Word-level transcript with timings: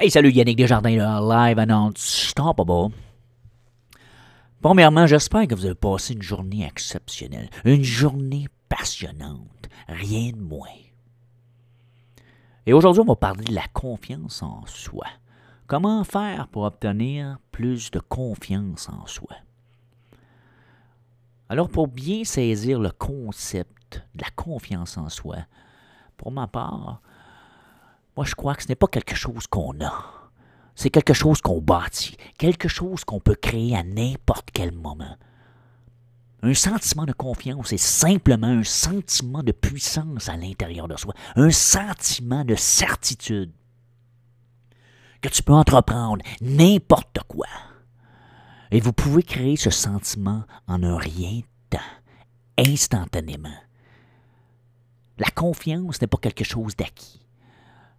Hey, 0.00 0.12
salut 0.12 0.30
Yannick 0.30 0.56
Desjardins, 0.56 1.20
live 1.20 1.58
and 1.58 1.72
unstoppable. 1.72 2.92
Premièrement, 4.62 5.08
j'espère 5.08 5.48
que 5.48 5.56
vous 5.56 5.64
avez 5.64 5.74
passé 5.74 6.12
une 6.14 6.22
journée 6.22 6.64
exceptionnelle, 6.64 7.50
une 7.64 7.82
journée 7.82 8.46
passionnante, 8.68 9.68
rien 9.88 10.30
de 10.30 10.40
moins. 10.40 10.68
Et 12.64 12.72
aujourd'hui, 12.72 13.02
on 13.02 13.06
va 13.06 13.16
parler 13.16 13.42
de 13.46 13.54
la 13.56 13.66
confiance 13.72 14.40
en 14.40 14.64
soi. 14.66 15.06
Comment 15.66 16.04
faire 16.04 16.46
pour 16.46 16.62
obtenir 16.62 17.38
plus 17.50 17.90
de 17.90 17.98
confiance 17.98 18.88
en 18.88 19.04
soi? 19.08 19.34
Alors, 21.48 21.68
pour 21.68 21.88
bien 21.88 22.22
saisir 22.22 22.78
le 22.78 22.92
concept 22.92 24.04
de 24.14 24.22
la 24.22 24.30
confiance 24.30 24.96
en 24.96 25.08
soi, 25.08 25.38
pour 26.16 26.30
ma 26.30 26.46
part, 26.46 27.00
moi 28.18 28.24
je 28.24 28.34
crois 28.34 28.56
que 28.56 28.64
ce 28.64 28.68
n'est 28.68 28.74
pas 28.74 28.88
quelque 28.88 29.14
chose 29.14 29.46
qu'on 29.46 29.80
a. 29.80 30.32
C'est 30.74 30.90
quelque 30.90 31.14
chose 31.14 31.40
qu'on 31.40 31.60
bâtit, 31.60 32.16
quelque 32.36 32.66
chose 32.66 33.04
qu'on 33.04 33.20
peut 33.20 33.36
créer 33.36 33.76
à 33.76 33.84
n'importe 33.84 34.48
quel 34.52 34.72
moment. 34.72 35.16
Un 36.42 36.52
sentiment 36.52 37.04
de 37.04 37.12
confiance 37.12 37.72
est 37.72 37.76
simplement 37.76 38.48
un 38.48 38.64
sentiment 38.64 39.44
de 39.44 39.52
puissance 39.52 40.28
à 40.28 40.36
l'intérieur 40.36 40.88
de 40.88 40.96
soi, 40.96 41.14
un 41.36 41.52
sentiment 41.52 42.44
de 42.44 42.56
certitude 42.56 43.52
que 45.20 45.28
tu 45.28 45.44
peux 45.44 45.52
entreprendre 45.52 46.24
n'importe 46.40 47.20
quoi. 47.28 47.46
Et 48.72 48.80
vous 48.80 48.92
pouvez 48.92 49.22
créer 49.22 49.56
ce 49.56 49.70
sentiment 49.70 50.42
en 50.66 50.82
un 50.82 50.98
rien 50.98 51.38
de 51.38 51.44
temps, 51.70 52.66
instantanément. 52.66 53.60
La 55.18 55.30
confiance 55.30 56.00
n'est 56.00 56.08
pas 56.08 56.18
quelque 56.18 56.42
chose 56.42 56.74
d'acquis. 56.74 57.17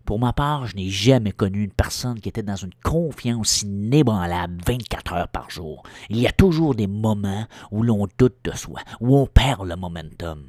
Pour 0.05 0.19
ma 0.19 0.33
part, 0.33 0.65
je 0.65 0.75
n'ai 0.75 0.89
jamais 0.89 1.31
connu 1.31 1.63
une 1.63 1.71
personne 1.71 2.19
qui 2.19 2.29
était 2.29 2.41
dans 2.41 2.55
une 2.55 2.73
confiance 2.83 3.61
inébranlable 3.61 4.61
24 4.65 5.13
heures 5.13 5.27
par 5.27 5.49
jour. 5.51 5.83
Il 6.09 6.17
y 6.17 6.27
a 6.27 6.31
toujours 6.31 6.73
des 6.73 6.87
moments 6.87 7.45
où 7.71 7.83
l'on 7.83 8.07
doute 8.17 8.37
de 8.43 8.51
soi, 8.51 8.81
où 8.99 9.15
on 9.15 9.27
perd 9.27 9.67
le 9.67 9.75
momentum. 9.75 10.47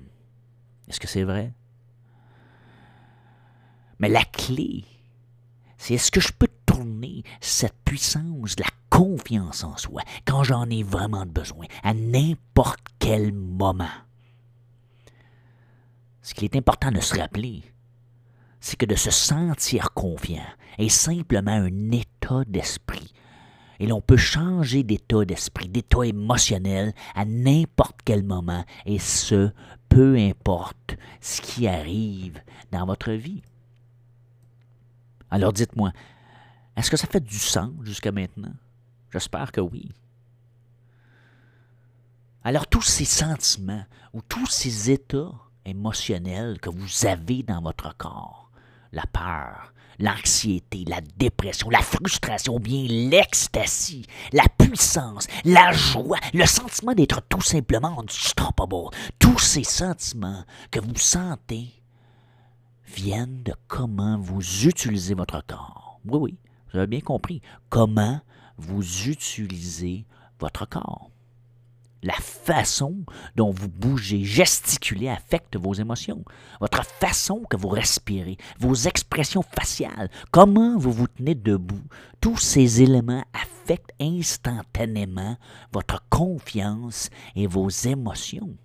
Est-ce 0.89 0.99
que 0.99 1.09
c'est 1.09 1.25
vrai? 1.25 1.53
Mais 3.99 4.09
la 4.09 4.25
clé, 4.25 4.85
c'est 5.77 5.95
est-ce 5.95 6.11
que 6.11 6.21
je 6.21 6.33
peux 6.33 6.49
tourner 6.65 7.23
cette 7.41 7.77
puissance 7.85 8.57
de 8.57 8.63
la 8.63 8.71
confiance 8.89 9.63
en 9.63 9.77
soi 9.77 10.03
quand 10.25 10.43
j'en 10.43 10.69
ai 10.71 10.83
vraiment 10.83 11.27
besoin, 11.27 11.67
à 11.83 11.93
n'importe 11.93 12.81
quel 12.99 13.33
moment? 13.33 13.89
Ce 16.23 16.33
qu'il 16.33 16.45
est 16.45 16.57
important 16.57 16.91
de 16.91 17.01
se 17.01 17.19
rappeler, 17.19 17.63
c'est 18.61 18.77
que 18.77 18.87
de 18.87 18.95
se 18.95 19.11
sentir 19.11 19.93
confiant 19.93 20.47
est 20.79 20.89
simplement 20.89 21.53
un 21.53 21.91
état 21.91 22.45
d'esprit. 22.47 23.13
Et 23.79 23.87
l'on 23.87 24.03
peut 24.03 24.19
changer 24.19 24.83
d'état 24.83 25.25
d'esprit, 25.25 25.69
d'état 25.69 26.05
émotionnel 26.05 26.93
à 27.15 27.25
n'importe 27.25 28.01
quel 28.05 28.23
moment, 28.23 28.65
et 28.85 28.99
ce, 28.99 29.51
peu 29.89 30.17
importe 30.17 30.97
ce 31.21 31.41
qui 31.41 31.67
arrive 31.67 32.41
dans 32.71 32.85
votre 32.85 33.13
vie. 33.13 33.43
Alors 35.31 35.53
dites-moi, 35.53 35.93
est-ce 36.77 36.91
que 36.91 36.97
ça 36.97 37.07
fait 37.07 37.25
du 37.25 37.39
sens 37.39 37.73
jusqu'à 37.83 38.13
maintenant? 38.13 38.53
J'espère 39.13 39.51
que 39.53 39.61
oui. 39.61 39.91
Alors 42.43 42.67
tous 42.67 42.83
ces 42.83 43.05
sentiments 43.05 43.85
ou 44.13 44.23
tous 44.23 44.47
ces 44.47 44.91
états 44.91 45.33
émotionnels 45.65 46.59
que 46.61 46.71
vous 46.71 47.07
avez 47.07 47.43
dans 47.43 47.61
votre 47.61 47.97
corps, 47.97 48.50
la 48.93 49.05
peur, 49.13 49.73
l'anxiété, 49.99 50.85
la 50.87 51.01
dépression, 51.17 51.71
la 51.71 51.83
frustration, 51.83 52.59
bien 52.59 52.87
l'ecstasy, 52.89 54.07
la 54.33 54.45
puissance, 54.59 55.27
la 55.45 55.73
joie, 55.73 56.19
le 56.33 56.47
sentiment 56.47 56.95
d'être 56.95 57.21
tout 57.29 57.43
simplement 57.43 58.01
unstoppable. 58.01 58.91
Tous 59.19 59.39
ces 59.39 59.65
sentiments 59.65 60.45
que 60.71 60.81
vous 60.81 60.97
sentez 60.97 61.69
viennent 62.87 63.43
de 63.43 63.55
comment 63.69 64.19
vous 64.19 64.67
utilisez 64.67 65.15
votre 65.15 65.45
corps. 65.47 66.01
Oui, 66.05 66.19
oui, 66.19 66.39
vous 66.73 66.79
avez 66.79 66.87
bien 66.87 67.01
compris. 67.01 67.43
Comment 67.69 68.21
vous 68.57 69.09
utilisez 69.09 70.07
votre 70.39 70.67
corps. 70.67 71.10
La 72.03 72.15
façon 72.15 73.05
dont 73.37 73.51
vous 73.51 73.69
bougez, 73.69 74.25
gesticulez 74.25 75.09
affecte 75.09 75.57
vos 75.57 75.75
émotions. 75.75 76.25
Votre 76.61 76.85
façon 76.85 77.43
que 77.51 77.59
vous 77.59 77.69
respirez, 77.69 78.39
vos 78.59 78.75
expressions 78.75 79.43
faciales, 79.43 80.11
comment 80.31 80.79
vous 80.79 80.93
vous 80.93 81.09
tenez 81.09 81.35
debout, 81.35 81.83
tous 82.21 82.39
ces 82.39 82.81
éléments 82.81 83.25
affectent 83.35 83.93
instantanément 84.01 85.37
votre 85.73 86.03
confiance 86.09 87.11
et 87.37 87.47
vos 87.47 87.69
émotions. 87.69 88.57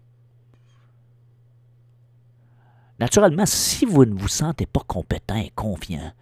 Naturellement, 2.99 3.45
si 3.45 3.85
vous 3.85 4.05
ne 4.05 4.17
vous 4.17 4.29
sentez 4.29 4.65
pas 4.65 4.83
compétent 4.87 5.35
et 5.35 5.51
confiant, 5.53 6.13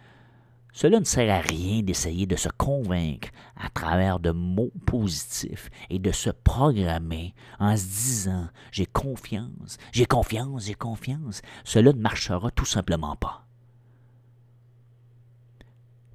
cela 0.74 0.98
ne 0.98 1.04
sert 1.04 1.32
à 1.32 1.38
rien 1.38 1.82
d'essayer 1.82 2.26
de 2.26 2.34
se 2.34 2.48
convaincre 2.48 3.28
à 3.56 3.70
travers 3.70 4.18
de 4.18 4.32
mots 4.32 4.72
positifs 4.86 5.70
et 5.88 6.00
de 6.00 6.10
se 6.10 6.30
programmer 6.30 7.32
en 7.60 7.76
se 7.76 7.84
disant 7.84 8.48
j'ai 8.72 8.84
confiance, 8.84 9.78
j'ai 9.92 10.04
confiance, 10.04 10.64
j'ai 10.66 10.74
confiance. 10.74 11.42
Cela 11.62 11.92
ne 11.92 12.00
marchera 12.00 12.50
tout 12.50 12.64
simplement 12.64 13.14
pas. 13.14 13.46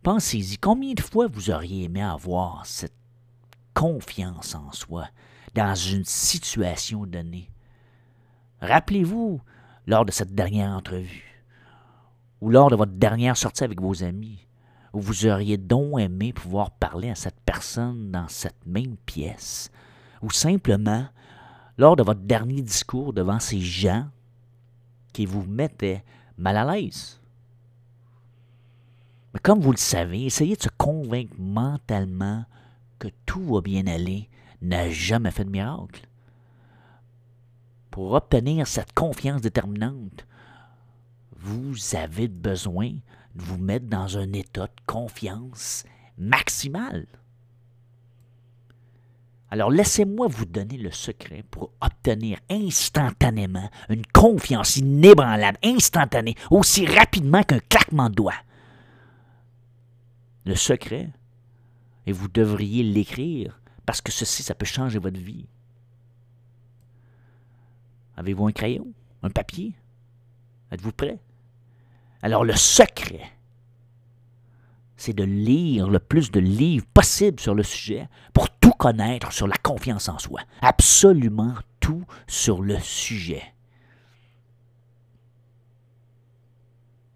Pensez-y, 0.04 0.58
combien 0.58 0.94
de 0.94 1.02
fois 1.02 1.28
vous 1.28 1.52
auriez 1.52 1.86
aimé 1.86 2.02
avoir 2.02 2.66
cette 2.66 2.96
confiance 3.74 4.56
en 4.56 4.74
soi 4.74 5.08
dans 5.56 5.74
une 5.74 6.04
situation 6.04 7.06
donnée? 7.06 7.50
Rappelez-vous, 8.60 9.40
lors 9.88 10.04
de 10.04 10.12
cette 10.12 10.36
dernière 10.36 10.72
entrevue, 10.72 11.46
ou 12.42 12.50
lors 12.50 12.70
de 12.70 12.76
votre 12.76 12.92
dernière 12.92 13.38
sortie 13.38 13.64
avec 13.64 13.80
vos 13.80 14.04
amis, 14.04 14.49
vous 14.94 15.26
auriez 15.28 15.58
donc 15.58 16.00
aimé 16.00 16.34
pouvoir 16.34 16.72
parler 16.72 17.10
à 17.10 17.16
cette 17.16 17.40
personne 17.46 18.12
dans 18.12 18.28
cette 18.28 18.66
même 18.66 18.98
pièce, 19.06 19.72
ou 20.22 20.32
simplement 20.32 21.08
lors 21.78 21.96
de 21.96 22.04
votre 22.04 22.22
dernier 22.22 22.62
discours 22.62 23.14
devant 23.14 23.40
ces 23.40 23.60
gens 23.60 24.08
qui 25.14 25.26
vous 25.26 25.44
mettaient 25.44 26.04
mal 26.38 26.58
à 26.58 26.76
l'aise. 26.76 27.22
Mais 29.34 29.40
comme 29.40 29.60
vous 29.60 29.72
le 29.72 29.78
savez, 29.78 30.26
essayez 30.26 30.56
de 30.56 30.64
se 30.64 30.70
convaincre 30.78 31.36
mentalement 31.38 32.46
que 32.98 33.10
tout 33.26 33.44
va 33.54 33.62
bien 33.62 33.86
aller 33.88 34.30
n'a 34.62 34.90
jamais 34.90 35.32
fait 35.32 35.46
de 35.46 35.52
miracle. 35.52 36.08
Pour 37.92 38.14
obtenir 38.14 38.68
cette 38.68 38.94
confiance 38.94 39.42
déterminante, 39.42 40.26
vous 41.38 41.74
avez 41.96 42.28
besoin 42.28 42.92
vous 43.36 43.58
mettre 43.58 43.88
dans 43.88 44.18
un 44.18 44.34
état 44.34 44.68
de 44.68 44.82
confiance 44.86 45.86
maximale. 46.18 47.08
Alors 49.52 49.72
laissez-moi 49.72 50.28
vous 50.28 50.46
donner 50.46 50.78
le 50.78 50.92
secret 50.92 51.44
pour 51.50 51.72
obtenir 51.82 52.40
instantanément 52.50 53.70
une 53.90 54.06
confiance 54.06 54.78
inébranlable, 54.78 55.58
instantanée, 55.64 56.36
aussi 56.52 56.86
rapidement 56.86 57.44
qu'un 57.44 57.60
claquement 57.60 58.10
de 58.10 58.16
doigts. 58.16 58.42
Le 60.46 60.56
secret, 60.56 61.10
et 62.06 62.12
vous 62.12 62.28
devriez 62.28 62.84
l'écrire, 62.84 63.60
parce 63.86 64.02
que 64.02 64.12
ceci, 64.12 64.44
ça 64.44 64.54
peut 64.54 64.66
changer 64.66 65.00
votre 65.00 65.20
vie. 65.20 65.48
Avez-vous 68.18 68.48
un 68.48 68.52
crayon, 68.52 68.88
un 69.24 69.30
papier? 69.30 69.74
Êtes-vous 70.72 70.92
prêt? 70.92 71.20
Alors 72.22 72.44
le 72.44 72.56
secret, 72.56 73.32
c'est 74.98 75.14
de 75.14 75.24
lire 75.24 75.90
le 75.90 76.00
plus 76.00 76.32
de 76.32 76.40
livres 76.40 76.86
possible 76.94 77.40
sur 77.40 77.56
le 77.56 77.64
sujet 77.64 78.10
pour 78.34 78.50
tout 78.50 78.72
connaître 78.72 79.32
sur 79.32 79.48
la 79.48 79.56
confiance 79.56 80.10
en 80.10 80.20
soi. 80.20 80.42
Absolument 80.62 81.56
tout 81.80 82.04
sur 82.28 82.62
le 82.62 82.78
sujet. 82.80 83.54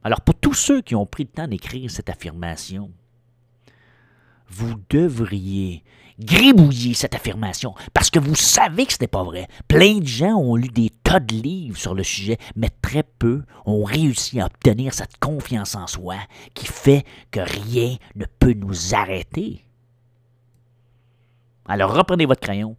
Alors 0.04 0.22
pour 0.22 0.36
tous 0.36 0.54
ceux 0.54 0.82
qui 0.82 0.96
ont 0.96 1.06
pris 1.06 1.24
le 1.24 1.30
temps 1.30 1.48
d'écrire 1.48 1.92
cette 1.92 2.10
affirmation, 2.10 2.92
vous 4.48 4.76
devriez 4.90 5.84
gribouiller 6.20 6.94
cette 6.94 7.16
affirmation 7.16 7.74
parce 7.94 8.10
que 8.10 8.20
vous 8.20 8.36
savez 8.36 8.86
que 8.86 8.94
ce 8.94 8.98
n'est 9.02 9.08
pas 9.08 9.24
vrai. 9.24 9.48
Plein 9.68 10.00
de 10.00 10.06
gens 10.06 10.36
ont 10.36 10.56
lu 10.56 10.70
des 10.70 10.90
tas 10.90 11.20
de 11.20 11.36
livres 11.36 11.78
sur 11.78 11.94
le 11.94 12.04
sujet, 12.04 12.38
mais 12.56 12.70
très 12.82 13.04
peu 13.04 13.44
ont 13.66 13.84
réussi 13.84 14.40
à 14.40 14.46
obtenir 14.46 14.94
cette 14.94 15.18
confiance 15.18 15.76
en 15.76 15.88
soi 15.88 16.18
qui 16.54 16.66
fait 16.66 17.06
que 17.32 17.40
rien 17.40 17.98
ne 18.16 18.26
peut 18.26 18.54
nous 18.54 18.94
arrêter. 18.96 19.66
Alors 21.66 21.94
reprenez 21.94 22.26
votre 22.26 22.42
crayon. 22.42 22.76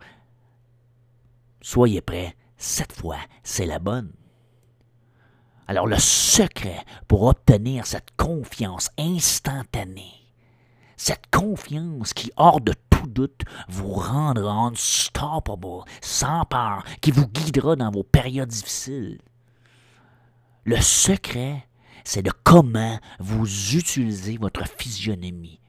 Soyez 1.62 2.02
prêts, 2.02 2.36
cette 2.58 2.92
fois, 2.92 3.16
c'est 3.42 3.66
la 3.66 3.78
bonne. 3.78 4.12
Alors 5.66 5.86
le 5.86 5.98
secret 5.98 6.84
pour 7.08 7.22
obtenir 7.22 7.86
cette 7.86 8.10
confiance 8.16 8.90
instantanée, 8.98 10.28
Cette 10.96 11.30
confiance 11.30 12.12
qui, 12.12 12.30
hors 12.36 12.60
de 12.60 12.72
doute, 13.06 13.42
vous 13.68 13.92
rendra 13.92 14.52
unstoppable, 14.52 15.84
sans 16.00 16.44
peur, 16.44 16.84
qui 17.00 17.10
vous 17.10 17.26
guidera 17.26 17.76
dans 17.76 17.90
vos 17.90 18.04
périodes 18.04 18.48
difficiles. 18.48 19.20
Le 20.64 20.80
secret, 20.80 21.66
c'est 22.04 22.22
de 22.22 22.32
comment 22.44 22.98
vous 23.18 23.46
utilisez 23.74 24.36
votre 24.36 24.66
physionomie. 24.66 25.60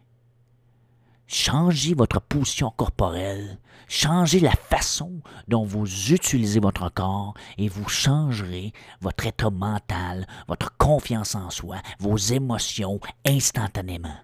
Changez 1.27 1.95
votre 1.95 2.21
position 2.21 2.69
corporelle, 2.69 3.57
changez 3.87 4.39
la 4.39 4.51
façon 4.51 5.21
dont 5.47 5.65
vous 5.65 5.87
utilisez 6.11 6.59
votre 6.59 6.89
corps 6.89 7.33
et 7.57 7.67
vous 7.67 7.89
changerez 7.89 8.73
votre 9.01 9.25
état 9.25 9.49
mental, 9.49 10.27
votre 10.47 10.77
confiance 10.77 11.33
en 11.33 11.49
soi, 11.49 11.77
vos 11.99 12.15
émotions 12.15 12.99
instantanément. 13.25 14.15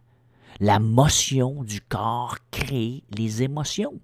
La 0.63 0.77
motion 0.77 1.63
du 1.63 1.81
corps 1.81 2.37
crée 2.51 3.03
les 3.17 3.41
émotions. 3.41 3.99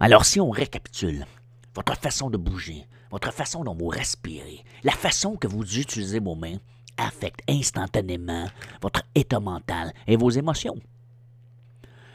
Alors 0.00 0.24
si 0.24 0.40
on 0.40 0.48
récapitule, 0.48 1.26
votre 1.74 1.94
façon 1.98 2.30
de 2.30 2.38
bouger, 2.38 2.86
votre 3.10 3.30
façon 3.30 3.62
dont 3.62 3.74
vous 3.74 3.88
respirez, 3.88 4.64
la 4.84 4.92
façon 4.92 5.36
que 5.36 5.46
vous 5.46 5.78
utilisez 5.78 6.18
vos 6.18 6.34
mains 6.34 6.56
affecte 6.96 7.40
instantanément 7.46 8.46
votre 8.80 9.02
état 9.14 9.38
mental 9.38 9.92
et 10.06 10.16
vos 10.16 10.30
émotions. 10.30 10.76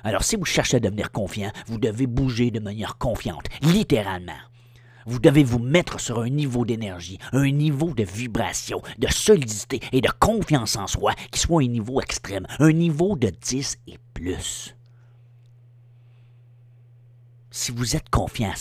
Alors 0.03 0.23
si 0.23 0.35
vous 0.35 0.45
cherchez 0.45 0.77
à 0.77 0.79
devenir 0.79 1.11
confiant, 1.11 1.51
vous 1.67 1.77
devez 1.77 2.07
bouger 2.07 2.49
de 2.49 2.59
manière 2.59 2.97
confiante, 2.97 3.45
littéralement. 3.61 4.41
Vous 5.07 5.19
devez 5.19 5.45
vous 5.45 5.59
mettre 5.59 6.01
sur 6.01 6.19
un 6.19 6.27
niveau 6.27 6.65
d'énergie, 6.65 7.17
un 7.31 7.49
niveau 7.49 7.93
de 7.93 8.03
vibration, 8.03 8.81
de 8.97 9.07
solidité 9.07 9.79
et 9.93 10.01
de 10.01 10.09
confiance 10.19 10.75
en 10.75 10.85
soi 10.85 11.13
qui 11.31 11.39
soit 11.39 11.63
un 11.63 11.67
niveau 11.67 12.01
extrême, 12.01 12.45
un 12.59 12.73
niveau 12.73 13.15
de 13.15 13.29
10 13.29 13.77
et 13.87 13.97
plus. 14.13 14.75
Si 17.51 17.71
vous 17.71 17.95
êtes 17.95 18.09
confiant 18.09 18.51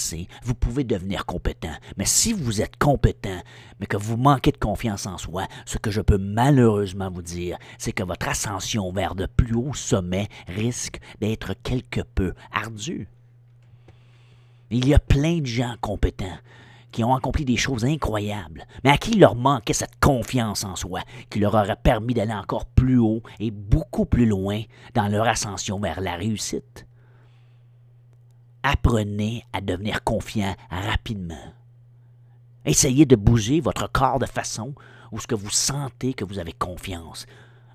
vous 0.45 0.55
pouvez 0.55 0.85
devenir 0.85 1.27
compétent. 1.27 1.75
Mais 1.97 2.07
si 2.07 2.33
vous 2.33 2.63
êtes 2.63 2.77
compétent, 2.77 3.43
mais 3.81 3.87
que 3.87 3.97
vous 3.97 4.17
manquez 4.17 4.53
de 4.53 4.57
confiance 4.57 5.07
en 5.07 5.19
soi, 5.19 5.49
ce 5.67 5.79
que 5.79 5.91
je 5.91 6.01
peux 6.01 6.17
malheureusement 6.17 7.11
vous 7.11 7.23
dire, 7.23 7.59
c'est 7.77 7.93
que 7.93 8.05
votre 8.05 8.29
ascension 8.29 8.93
vers 8.93 9.17
de 9.17 9.27
plus 9.27 9.57
hauts 9.57 9.75
sommets 9.75 10.29
risque 10.47 11.01
d'être 11.21 11.55
quelque 11.65 12.03
peu 12.03 12.35
ardue. 12.53 13.09
Il 14.71 14.89
y 14.89 14.95
a 14.95 14.99
plein 14.99 15.39
de 15.39 15.47
gens 15.47 15.77
compétents 15.81 16.39
qui 16.91 17.05
ont 17.05 17.15
accompli 17.15 17.45
des 17.45 17.57
choses 17.57 17.85
incroyables, 17.85 18.67
mais 18.83 18.91
à 18.91 18.97
qui 18.97 19.19
leur 19.19 19.35
manquait 19.35 19.75
cette 19.75 20.01
confiance 20.01 20.65
en 20.65 20.77
soi 20.77 21.03
qui 21.31 21.39
leur 21.39 21.55
aurait 21.55 21.77
permis 21.77 22.15
d'aller 22.15 22.33
encore 22.33 22.67
plus 22.67 22.99
haut 22.99 23.23
et 23.39 23.51
beaucoup 23.51 24.07
plus 24.07 24.27
loin 24.27 24.63
dans 24.95 25.09
leur 25.09 25.29
ascension 25.29 25.79
vers 25.79 26.01
la 26.01 26.15
réussite. 26.15 26.87
Apprenez 28.63 29.45
à 29.53 29.61
devenir 29.61 30.03
confiant 30.03 30.57
rapidement. 30.71 31.53
Essayez 32.65 33.07
de 33.07 33.15
bouger 33.15 33.61
votre 33.61 33.91
corps 33.93 34.19
de 34.19 34.27
façon 34.27 34.75
où 35.13 35.21
ce 35.21 35.27
que 35.27 35.37
vous 35.37 35.51
sentez 35.51 36.15
que 36.15 36.25
vous 36.25 36.39
avez 36.41 36.53
confiance. 36.53 37.27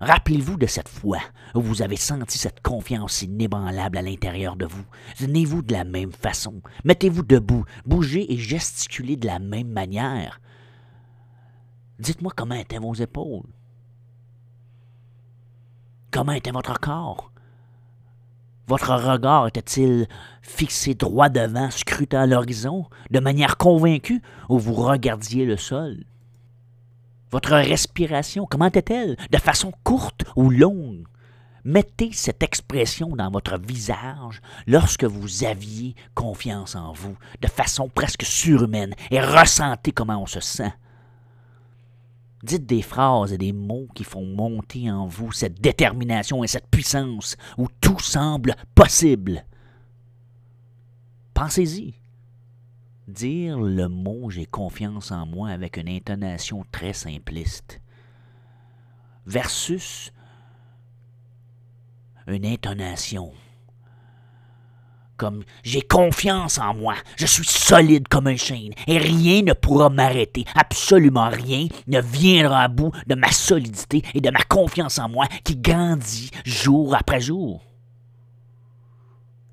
Rappelez-vous 0.01 0.57
de 0.57 0.65
cette 0.65 0.89
fois 0.89 1.19
où 1.53 1.62
vous 1.62 1.83
avez 1.83 1.95
senti 1.95 2.39
cette 2.39 2.62
confiance 2.62 3.21
inébranlable 3.21 4.00
à 4.00 4.01
l'intérieur 4.01 4.56
de 4.56 4.65
vous. 4.65 4.83
Tenez-vous 5.19 5.62
de 5.62 5.74
la 5.74 5.83
même 5.83 6.12
façon. 6.12 6.62
Mettez-vous 6.83 7.21
debout, 7.21 7.65
bougez 7.86 8.33
et 8.33 8.38
gesticulez 8.38 9.15
de 9.15 9.27
la 9.27 9.38
même 9.38 9.69
manière. 9.69 10.42
Dites-moi 12.00 12.31
comment 12.36 12.56
étaient 12.56 12.80
vos 12.80 12.95
épaules. 12.95 13.53
Comment 16.09 16.31
était 16.31 16.50
votre 16.50 16.80
corps? 16.80 17.31
Votre 18.68 18.95
regard 18.95 19.47
était-il 19.50 20.07
fixé 20.42 20.95
droit 20.95 21.30
devant, 21.30 21.69
scrutant 21.69 22.25
l'horizon, 22.25 22.88
de 23.12 23.19
manière 23.19 23.57
convaincue, 23.57 24.24
ou 24.50 24.57
vous 24.57 24.74
regardiez 24.74 25.45
le 25.45 25.57
sol? 25.57 26.06
Votre 27.31 27.54
respiration, 27.54 28.45
comment 28.45 28.66
était-elle? 28.66 29.16
De 29.31 29.38
façon 29.38 29.72
courte 29.83 30.25
ou 30.36 30.50
longue? 30.50 31.06
Mettez 31.63 32.12
cette 32.12 32.44
expression 32.44 33.16
dans 33.16 33.30
votre 33.30 33.57
visage 33.60 34.42
lorsque 34.68 35.04
vous 35.04 35.44
aviez 35.44 35.95
confiance 36.16 36.75
en 36.75 36.92
vous, 36.92 37.16
de 37.39 37.48
façon 37.48 37.88
presque 37.88 38.24
surhumaine, 38.24 38.95
et 39.12 39.22
ressentez 39.22 39.92
comment 39.92 40.22
on 40.22 40.25
se 40.25 40.39
sent. 40.39 40.74
Dites 42.44 42.66
des 42.66 42.81
phrases 42.81 43.31
et 43.31 43.38
des 43.38 43.54
mots 43.54 43.88
qui 43.94 44.04
font 44.04 44.25
monter 44.25 44.89
en 44.89 45.06
vous 45.06 45.31
cette 45.31 45.62
détermination 45.62 46.44
et 46.44 46.48
cette 46.48 46.68
puissance 46.68 47.38
où 47.60 47.68
tout 47.80 48.00
semble 48.00 48.56
possible. 48.74 49.45
Pensez-y 51.36 52.00
dire 53.11 53.59
le 53.59 53.87
mot 53.87 54.29
j'ai 54.29 54.45
confiance 54.45 55.11
en 55.11 55.25
moi 55.25 55.49
avec 55.49 55.77
une 55.77 55.89
intonation 55.89 56.65
très 56.71 56.93
simpliste 56.93 57.81
versus 59.25 60.11
une 62.27 62.45
intonation 62.45 63.33
comme 65.21 65.43
j'ai 65.63 65.83
confiance 65.83 66.57
en 66.57 66.73
moi, 66.73 66.95
je 67.15 67.27
suis 67.27 67.45
solide 67.45 68.07
comme 68.07 68.25
un 68.25 68.37
chêne, 68.37 68.73
et 68.87 68.97
rien 68.97 69.43
ne 69.43 69.53
pourra 69.53 69.91
m'arrêter, 69.91 70.45
absolument 70.55 71.29
rien 71.29 71.67
ne 71.85 72.01
viendra 72.01 72.63
à 72.63 72.67
bout 72.67 72.91
de 73.05 73.13
ma 73.13 73.31
solidité 73.31 74.01
et 74.15 74.19
de 74.19 74.31
ma 74.31 74.41
confiance 74.41 74.97
en 74.97 75.09
moi 75.09 75.27
qui 75.43 75.57
grandit 75.57 76.31
jour 76.43 76.95
après 76.95 77.21
jour. 77.21 77.61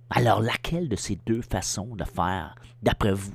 Alors 0.08 0.40
laquelle 0.40 0.88
de 0.88 0.96
ces 0.96 1.16
deux 1.26 1.42
façons 1.42 1.94
de 1.96 2.04
faire, 2.04 2.54
d'après 2.82 3.12
vous, 3.12 3.34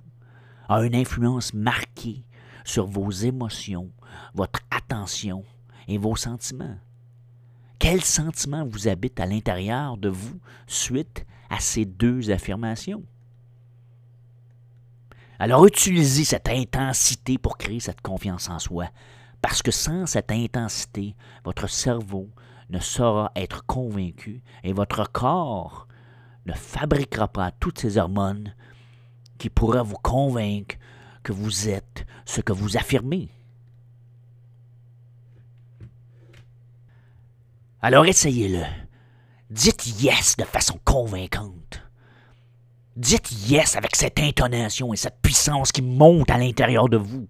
a 0.69 0.83
une 0.83 0.95
influence 0.95 1.53
marquée 1.53 2.23
sur 2.63 2.85
vos 2.85 3.11
émotions, 3.11 3.89
votre 4.33 4.61
attention 4.71 5.43
et 5.87 5.97
vos 5.97 6.15
sentiments? 6.15 6.77
Quels 7.79 8.03
sentiments 8.03 8.65
vous 8.65 8.87
habitent 8.87 9.19
à 9.19 9.25
l'intérieur 9.25 9.97
de 9.97 10.09
vous 10.09 10.39
suite 10.67 11.25
à 11.49 11.59
ces 11.59 11.85
deux 11.85 12.31
affirmations? 12.31 13.03
Alors 15.39 15.65
utilisez 15.65 16.23
cette 16.23 16.47
intensité 16.47 17.37
pour 17.37 17.57
créer 17.57 17.81
cette 17.81 18.01
confiance 18.01 18.49
en 18.49 18.59
soi, 18.59 18.89
parce 19.41 19.61
que 19.61 19.71
sans 19.71 20.05
cette 20.05 20.31
intensité, 20.31 21.15
votre 21.43 21.67
cerveau 21.67 22.29
ne 22.69 22.79
saura 22.79 23.31
être 23.35 23.65
convaincu 23.65 24.41
et 24.63 24.71
votre 24.71 25.11
corps 25.11 25.87
ne 26.45 26.53
fabriquera 26.53 27.27
pas 27.27 27.51
toutes 27.51 27.79
ces 27.79 27.97
hormones 27.97 28.53
qui 29.37 29.49
pourraient 29.49 29.83
vous 29.83 29.97
convaincre 30.01 30.75
que 31.23 31.31
vous 31.31 31.69
êtes 31.69 32.05
ce 32.25 32.41
que 32.41 32.53
vous 32.53 32.77
affirmez. 32.77 33.29
Alors 37.81 38.05
essayez-le. 38.05 38.63
Dites 39.49 40.01
yes 40.01 40.37
de 40.37 40.45
façon 40.45 40.79
convaincante. 40.85 41.81
Dites 42.95 43.49
yes 43.49 43.75
avec 43.75 43.95
cette 43.95 44.19
intonation 44.19 44.93
et 44.93 44.97
cette 44.97 45.21
puissance 45.21 45.71
qui 45.71 45.81
monte 45.81 46.29
à 46.29 46.37
l'intérieur 46.37 46.89
de 46.89 46.97
vous. 46.97 47.27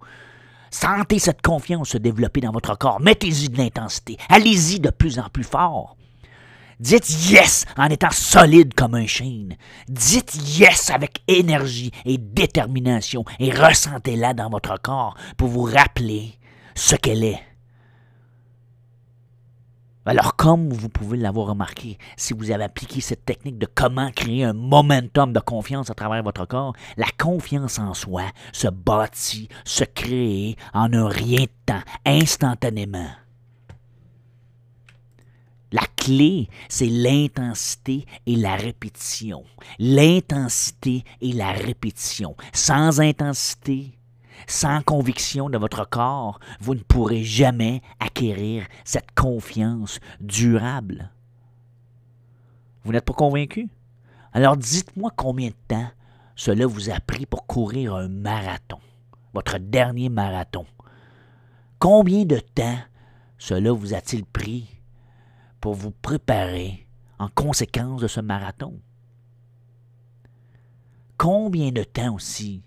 Sentez 0.69 1.19
cette 1.19 1.41
confiance 1.41 1.89
se 1.89 1.97
développer 1.97 2.41
dans 2.41 2.51
votre 2.51 2.77
corps. 2.77 2.99
Mettez-y 2.99 3.49
de 3.49 3.57
l'intensité. 3.57 4.17
Allez-y 4.29 4.79
de 4.79 4.89
plus 4.89 5.19
en 5.19 5.29
plus 5.29 5.43
fort. 5.43 5.95
Dites 6.79 7.29
yes 7.29 7.65
en 7.77 7.89
étant 7.89 8.11
solide 8.11 8.73
comme 8.73 8.95
un 8.95 9.07
chêne. 9.07 9.55
Dites 9.87 10.35
yes 10.57 10.89
avec 10.89 11.21
énergie 11.27 11.91
et 12.05 12.17
détermination 12.17 13.25
et 13.39 13.51
ressentez-la 13.51 14.33
dans 14.33 14.49
votre 14.49 14.81
corps 14.81 15.15
pour 15.37 15.49
vous 15.49 15.63
rappeler 15.63 16.37
ce 16.75 16.95
qu'elle 16.95 17.23
est. 17.23 17.41
Alors, 20.05 20.35
comme 20.35 20.69
vous 20.69 20.89
pouvez 20.89 21.17
l'avoir 21.17 21.47
remarqué, 21.47 21.97
si 22.17 22.33
vous 22.33 22.51
avez 22.51 22.65
appliqué 22.65 22.99
cette 22.99 23.23
technique 23.23 23.57
de 23.57 23.67
comment 23.73 24.11
créer 24.11 24.43
un 24.43 24.51
momentum 24.51 25.31
de 25.31 25.39
confiance 25.39 25.89
à 25.89 25.93
travers 25.93 26.21
votre 26.23 26.45
corps, 26.45 26.73
la 26.97 27.07
confiance 27.17 27.79
en 27.79 27.93
soi 27.93 28.23
se 28.51 28.67
bâtit, 28.67 29.47
se 29.63 29.85
crée 29.85 30.57
en 30.73 30.91
un 30.91 31.07
rien 31.07 31.43
de 31.43 31.49
temps, 31.65 31.81
instantanément. 32.05 33.11
La 35.73 35.81
clé, 35.95 36.49
c'est 36.69 36.87
l'intensité 36.87 38.05
et 38.27 38.35
la 38.35 38.55
répétition. 38.55 39.43
L'intensité 39.79 41.03
et 41.19 41.33
la 41.33 41.51
répétition. 41.51 42.35
Sans 42.53 43.01
intensité, 43.01 43.97
sans 44.45 44.83
conviction 44.83 45.49
de 45.49 45.57
votre 45.57 45.89
corps, 45.89 46.39
vous 46.59 46.75
ne 46.75 46.81
pourrez 46.81 47.23
jamais 47.23 47.81
acquérir 47.99 48.67
cette 48.85 49.15
confiance 49.15 49.99
durable. 50.21 51.09
Vous 52.83 52.91
n'êtes 52.91 53.05
pas 53.05 53.13
convaincu? 53.13 53.67
Alors 54.31 54.57
dites-moi 54.57 55.11
combien 55.15 55.49
de 55.49 55.55
temps 55.67 55.89
cela 56.35 56.67
vous 56.67 56.91
a 56.91 56.99
pris 56.99 57.25
pour 57.25 57.47
courir 57.47 57.95
un 57.95 58.09
marathon, 58.09 58.79
votre 59.33 59.57
dernier 59.57 60.09
marathon. 60.09 60.67
Combien 61.79 62.25
de 62.25 62.39
temps 62.39 62.77
cela 63.39 63.71
vous 63.71 63.95
a-t-il 63.95 64.23
pris 64.23 64.72
pour 65.63 65.75
vous 65.75 65.91
préparer 65.91 66.85
en 67.19 67.29
conséquence 67.29 68.01
de 68.01 68.09
ce 68.09 68.19
marathon? 68.19 68.81
Combien 71.15 71.71
de 71.71 71.85
temps 71.85 72.15
aussi 72.15 72.65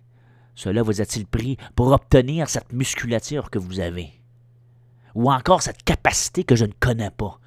cela 0.55 0.83
vous 0.83 1.03
a-t-il 1.03 1.27
pris 1.27 1.59
pour 1.75 1.89
obtenir 1.89 2.49
cette 2.49 2.73
musculature 2.73 3.51
que 3.51 3.59
vous 3.59 3.81
avez? 3.81 4.23
Ou 5.15 5.31
encore 5.31 5.61
cette 5.61 5.83
capacité 5.83 6.43
que 6.43 6.57
je 6.57 6.65
ne 6.65 6.73
connais 6.81 7.11
pas? 7.11 7.39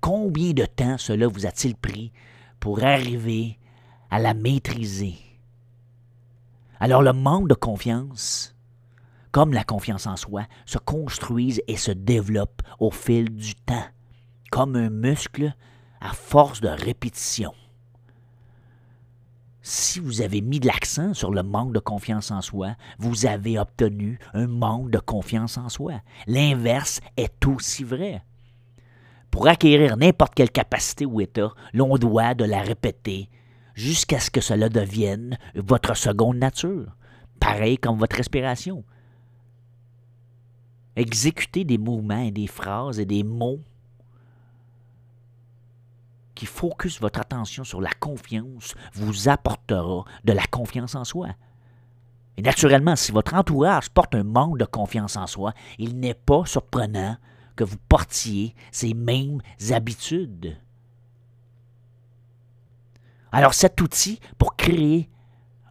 Combien 0.00 0.52
de 0.52 0.64
temps 0.64 0.98
cela 0.98 1.28
vous 1.28 1.46
a-t-il 1.46 1.76
pris 1.76 2.12
pour 2.58 2.82
arriver 2.82 3.56
à 4.10 4.18
la 4.18 4.34
maîtriser? 4.34 5.14
Alors 6.80 7.02
le 7.02 7.12
manque 7.12 7.46
de 7.46 7.54
confiance, 7.54 8.56
comme 9.30 9.52
la 9.52 9.62
confiance 9.62 10.08
en 10.08 10.16
soi, 10.16 10.48
se 10.66 10.78
construisent 10.78 11.62
et 11.68 11.76
se 11.76 11.92
développent 11.92 12.62
au 12.80 12.90
fil 12.90 13.32
du 13.32 13.54
temps, 13.54 13.86
comme 14.50 14.76
un 14.76 14.90
muscle 14.90 15.54
à 16.00 16.12
force 16.12 16.60
de 16.60 16.68
répétition. 16.68 17.52
Si 19.60 20.00
vous 20.00 20.22
avez 20.22 20.40
mis 20.40 20.60
de 20.60 20.66
l'accent 20.66 21.12
sur 21.12 21.30
le 21.30 21.42
manque 21.42 21.74
de 21.74 21.78
confiance 21.78 22.30
en 22.30 22.40
soi, 22.40 22.74
vous 22.98 23.26
avez 23.26 23.58
obtenu 23.58 24.18
un 24.32 24.46
manque 24.46 24.90
de 24.90 24.98
confiance 24.98 25.58
en 25.58 25.68
soi. 25.68 26.00
L'inverse 26.26 27.00
est 27.16 27.46
aussi 27.46 27.84
vrai. 27.84 28.22
Pour 29.30 29.46
acquérir 29.46 29.96
n'importe 29.96 30.34
quelle 30.34 30.50
capacité 30.50 31.04
ou 31.04 31.20
état, 31.20 31.52
l'on 31.74 31.96
doit 31.98 32.34
de 32.34 32.44
la 32.44 32.62
répéter 32.62 33.28
jusqu'à 33.74 34.20
ce 34.20 34.30
que 34.30 34.40
cela 34.40 34.68
devienne 34.68 35.38
votre 35.54 35.94
seconde 35.94 36.38
nature, 36.38 36.96
pareil 37.38 37.76
comme 37.76 37.98
votre 37.98 38.16
respiration. 38.16 38.84
Exécuter 40.96 41.64
des 41.64 41.78
mouvements 41.78 42.22
et 42.22 42.30
des 42.30 42.46
phrases 42.46 42.98
et 42.98 43.04
des 43.04 43.22
mots 43.22 43.60
qui 46.38 46.46
focus 46.46 47.00
votre 47.00 47.18
attention 47.18 47.64
sur 47.64 47.80
la 47.80 47.90
confiance 47.98 48.76
vous 48.94 49.28
apportera 49.28 50.04
de 50.22 50.32
la 50.32 50.46
confiance 50.46 50.94
en 50.94 51.02
soi. 51.02 51.30
Et 52.36 52.42
naturellement, 52.42 52.94
si 52.94 53.10
votre 53.10 53.34
entourage 53.34 53.90
porte 53.90 54.14
un 54.14 54.22
manque 54.22 54.56
de 54.56 54.64
confiance 54.64 55.16
en 55.16 55.26
soi, 55.26 55.52
il 55.78 55.98
n'est 55.98 56.14
pas 56.14 56.44
surprenant 56.46 57.16
que 57.56 57.64
vous 57.64 57.76
portiez 57.88 58.54
ces 58.70 58.94
mêmes 58.94 59.40
habitudes. 59.72 60.56
Alors 63.32 63.54
cet 63.54 63.80
outil 63.80 64.20
pour 64.38 64.54
créer 64.54 65.10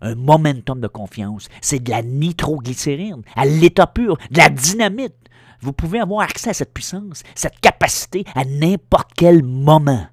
un 0.02 0.16
momentum 0.16 0.82
de 0.82 0.88
confiance, 0.88 1.48
c'est 1.62 1.80
de 1.80 1.92
la 1.92 2.04
nitroglycérine, 2.04 3.22
à 3.38 3.46
l'état 3.46 3.88
pur, 3.88 4.18
de 4.32 4.38
la 4.38 4.50
dynamite. 4.50 5.16
Vous 5.62 5.72
pouvez 5.72 6.02
avoir 6.02 6.24
accès 6.24 6.50
à 6.50 6.54
cette 6.54 6.74
puissance, 6.74 7.24
cette 7.36 7.58
capacité 7.62 8.26
à 8.36 8.44
n'importe 8.44 9.12
quel 9.16 9.44
moment 9.44 10.08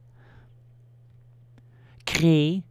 créer 2.14 2.62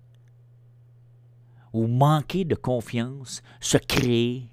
ou 1.73 1.87
manquer 1.87 2.45
de 2.45 2.55
confiance 2.55 3.43
se 3.59 3.77
crée 3.77 4.47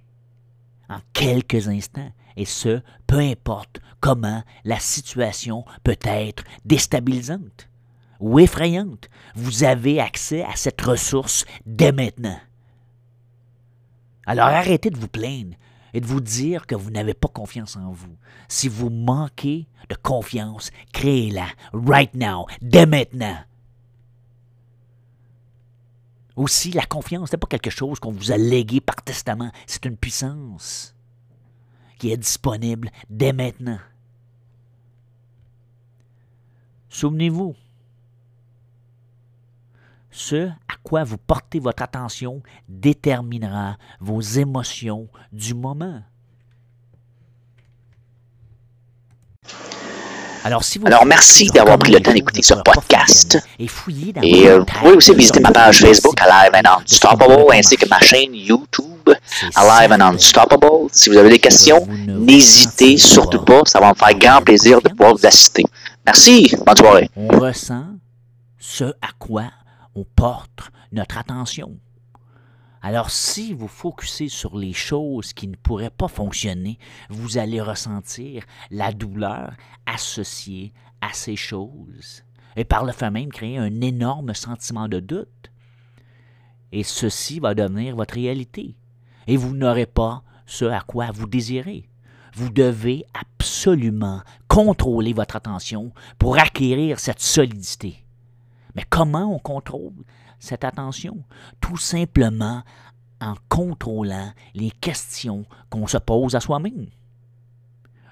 en 0.88 0.98
quelques 1.12 1.68
instants. 1.68 2.10
Et 2.36 2.44
ce, 2.44 2.82
peu 3.06 3.18
importe 3.18 3.80
comment 4.00 4.42
la 4.64 4.80
situation 4.80 5.64
peut 5.84 5.98
être 6.02 6.44
déstabilisante 6.64 7.68
ou 8.18 8.38
effrayante. 8.38 9.08
Vous 9.34 9.64
avez 9.64 10.00
accès 10.00 10.42
à 10.44 10.56
cette 10.56 10.80
ressource 10.80 11.44
dès 11.66 11.92
maintenant. 11.92 12.38
Alors 14.26 14.46
arrêtez 14.46 14.90
de 14.90 14.98
vous 14.98 15.08
plaindre 15.08 15.56
et 15.92 16.00
de 16.00 16.06
vous 16.06 16.20
dire 16.20 16.66
que 16.66 16.74
vous 16.74 16.90
n'avez 16.90 17.14
pas 17.14 17.28
confiance 17.28 17.76
en 17.76 17.90
vous. 17.90 18.16
Si 18.48 18.68
vous 18.68 18.90
manquez 18.90 19.66
de 19.88 19.96
confiance, 19.96 20.70
créez-la 20.92 21.46
right 21.72 22.14
now, 22.14 22.46
dès 22.62 22.86
maintenant. 22.86 23.38
Aussi, 26.36 26.70
la 26.70 26.86
confiance 26.86 27.32
n'est 27.32 27.38
pas 27.38 27.46
quelque 27.46 27.70
chose 27.70 27.98
qu'on 27.98 28.12
vous 28.12 28.32
a 28.32 28.36
légué 28.36 28.80
par 28.80 28.96
testament, 28.96 29.50
c'est 29.66 29.84
une 29.84 29.96
puissance 29.96 30.94
qui 31.98 32.12
est 32.12 32.16
disponible 32.16 32.90
dès 33.08 33.32
maintenant. 33.32 33.78
Souvenez-vous, 36.88 37.54
ce 40.10 40.48
à 40.48 40.76
quoi 40.82 41.04
vous 41.04 41.18
portez 41.18 41.60
votre 41.60 41.82
attention 41.82 42.42
déterminera 42.68 43.76
vos 44.00 44.20
émotions 44.20 45.08
du 45.32 45.54
moment. 45.54 46.02
Alors, 50.44 50.64
si 50.64 50.78
vous 50.78 50.86
Alors 50.86 51.04
merci 51.04 51.48
d'avoir 51.48 51.78
pris 51.78 51.92
le 51.92 52.00
temps 52.00 52.12
d'écouter 52.12 52.42
ce 52.42 52.54
podcast. 52.54 53.38
Et, 53.58 53.68
euh, 54.48 54.58
vous 54.60 54.64
pouvez 54.64 54.92
aussi 54.92 55.14
visiter 55.14 55.40
ma 55.40 55.50
page 55.50 55.80
Facebook 55.80 56.18
Alive 56.20 56.52
and 56.54 56.80
Unstoppable 56.80 57.44
ainsi 57.52 57.76
que 57.76 57.88
ma 57.88 58.00
chaîne 58.00 58.34
YouTube 58.34 59.10
Alive 59.54 59.92
and 59.92 60.00
Unstoppable. 60.14 60.88
Si 60.92 61.10
vous 61.10 61.16
avez 61.16 61.30
des 61.30 61.38
questions, 61.38 61.86
n'hésitez 62.06 62.96
surtout 62.96 63.42
pas. 63.42 63.62
Ça 63.66 63.80
va 63.80 63.90
me 63.90 63.94
faire 63.94 64.14
grand 64.18 64.42
plaisir 64.42 64.80
de 64.80 64.88
pouvoir 64.88 65.14
vous 65.14 65.26
assister. 65.26 65.64
Merci. 66.06 66.54
Bonne 66.64 66.76
soirée. 66.76 67.10
On 67.16 67.28
ressent 67.28 67.84
ce 68.58 68.84
à 68.84 69.08
quoi 69.18 69.44
on 69.94 70.04
porte 70.16 70.70
notre 70.92 71.18
attention. 71.18 71.72
Alors 72.82 73.10
si 73.10 73.52
vous 73.52 73.68
focussez 73.68 74.28
sur 74.28 74.56
les 74.56 74.72
choses 74.72 75.32
qui 75.32 75.48
ne 75.48 75.56
pourraient 75.56 75.90
pas 75.90 76.08
fonctionner, 76.08 76.78
vous 77.10 77.36
allez 77.36 77.60
ressentir 77.60 78.44
la 78.70 78.92
douleur 78.92 79.52
associée 79.86 80.72
à 81.00 81.12
ces 81.12 81.36
choses 81.36 82.24
et 82.56 82.64
par 82.64 82.84
le 82.84 82.92
fait 82.92 83.10
même 83.10 83.30
créer 83.30 83.58
un 83.58 83.80
énorme 83.80 84.34
sentiment 84.34 84.88
de 84.88 85.00
doute. 85.00 85.50
Et 86.72 86.82
ceci 86.82 87.40
va 87.40 87.54
devenir 87.54 87.96
votre 87.96 88.14
réalité. 88.14 88.76
Et 89.26 89.36
vous 89.36 89.54
n'aurez 89.54 89.86
pas 89.86 90.22
ce 90.46 90.64
à 90.64 90.80
quoi 90.80 91.10
vous 91.12 91.26
désirez. 91.26 91.88
Vous 92.34 92.50
devez 92.50 93.04
absolument 93.12 94.22
contrôler 94.48 95.12
votre 95.12 95.36
attention 95.36 95.92
pour 96.18 96.38
acquérir 96.38 96.98
cette 96.98 97.20
solidité. 97.20 98.04
Mais 98.74 98.84
comment 98.88 99.34
on 99.34 99.38
contrôle 99.38 100.04
cette 100.40 100.64
attention? 100.64 101.22
Tout 101.60 101.76
simplement 101.76 102.62
en 103.20 103.34
contrôlant 103.48 104.32
les 104.54 104.70
questions 104.70 105.44
qu'on 105.68 105.86
se 105.86 105.98
pose 105.98 106.34
à 106.34 106.40
soi-même. 106.40 106.88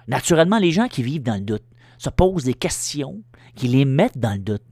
Naturellement, 0.07 0.59
les 0.59 0.73
gens 0.73 0.89
qui 0.89 1.03
vivent 1.03 1.23
dans 1.23 1.35
le 1.35 1.41
doute 1.41 1.65
se 1.99 2.11
posent 2.11 2.45
des 2.45 2.55
questions 2.55 3.23
qui 3.55 3.69
les 3.69 3.85
mettent 3.85 4.19
dans 4.19 4.35
le 4.35 4.39
doute. 4.39 4.63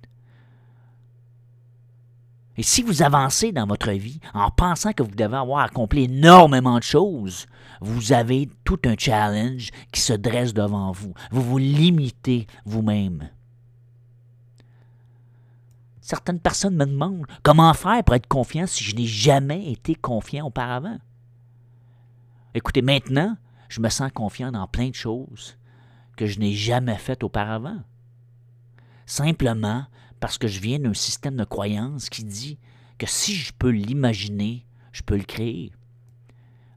Et 2.58 2.62
si 2.62 2.82
vous 2.82 3.02
avancez 3.02 3.52
dans 3.52 3.66
votre 3.66 3.90
vie 3.90 4.18
en 4.32 4.50
pensant 4.50 4.92
que 4.92 5.02
vous 5.02 5.14
devez 5.14 5.36
avoir 5.36 5.64
accompli 5.64 6.04
énormément 6.04 6.78
de 6.78 6.82
choses, 6.82 7.46
vous 7.82 8.12
avez 8.12 8.48
tout 8.64 8.78
un 8.86 8.94
challenge 8.96 9.70
qui 9.92 10.00
se 10.00 10.14
dresse 10.14 10.54
devant 10.54 10.90
vous. 10.92 11.12
Vous 11.30 11.42
vous 11.42 11.58
limitez 11.58 12.46
vous-même. 12.64 13.28
Certaines 16.06 16.38
personnes 16.38 16.76
me 16.76 16.86
demandent 16.86 17.26
comment 17.42 17.74
faire 17.74 18.04
pour 18.04 18.14
être 18.14 18.28
confiant 18.28 18.68
si 18.68 18.84
je 18.84 18.94
n'ai 18.94 19.06
jamais 19.06 19.72
été 19.72 19.96
confiant 19.96 20.46
auparavant. 20.46 20.98
Écoutez, 22.54 22.80
maintenant, 22.80 23.36
je 23.68 23.80
me 23.80 23.88
sens 23.88 24.12
confiant 24.12 24.52
dans 24.52 24.68
plein 24.68 24.90
de 24.90 24.94
choses 24.94 25.58
que 26.16 26.26
je 26.26 26.38
n'ai 26.38 26.52
jamais 26.52 26.94
faites 26.94 27.24
auparavant. 27.24 27.80
Simplement 29.04 29.84
parce 30.20 30.38
que 30.38 30.46
je 30.46 30.60
viens 30.60 30.78
d'un 30.78 30.94
système 30.94 31.34
de 31.34 31.42
croyance 31.42 32.08
qui 32.08 32.22
dit 32.22 32.60
que 32.98 33.06
si 33.08 33.34
je 33.34 33.52
peux 33.52 33.70
l'imaginer, 33.70 34.64
je 34.92 35.02
peux 35.02 35.16
le 35.16 35.24
créer. 35.24 35.72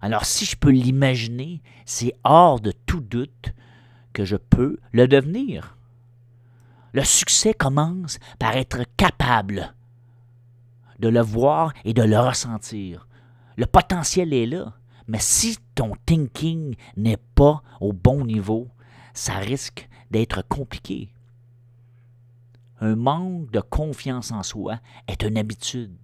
Alors 0.02 0.26
si 0.26 0.44
je 0.46 0.56
peux 0.56 0.72
l'imaginer, 0.72 1.62
c'est 1.86 2.16
hors 2.24 2.60
de 2.60 2.72
tout 2.72 3.02
doute 3.02 3.54
que 4.12 4.26
je 4.26 4.38
peux 4.38 4.80
le 4.92 5.08
devenir. 5.08 5.78
Le 6.94 7.04
succès 7.04 7.54
commence 7.54 8.20
par 8.40 8.56
être 8.56 8.84
capable 8.98 9.74
de 11.00 11.08
le 11.08 11.22
voir 11.22 11.74
et 11.86 11.94
de 11.94 12.04
le 12.04 12.20
ressentir. 12.20 13.08
Le 13.58 13.66
potentiel 13.66 14.34
est 14.34 14.46
là, 14.46 14.74
mais 15.08 15.20
si 15.20 15.58
ton 15.76 15.94
thinking 16.06 16.76
n'est 16.98 17.18
pas 17.36 17.62
au 17.80 17.94
bon 17.94 18.26
niveau, 18.26 18.70
ça 19.14 19.36
risque 19.36 19.88
d'être 20.12 20.42
compliqué. 20.48 21.14
Un 22.82 22.96
manque 22.96 23.52
de 23.52 23.60
confiance 23.60 24.32
en 24.32 24.44
soi 24.44 24.80
est 25.08 25.24
une 25.24 25.38
habitude. 25.38 25.96